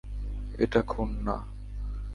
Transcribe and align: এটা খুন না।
এটা 0.59 0.81
খুন 0.81 1.09
না। 1.25 1.37